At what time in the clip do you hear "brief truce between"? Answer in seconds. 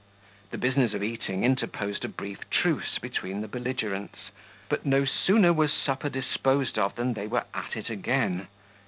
2.07-3.41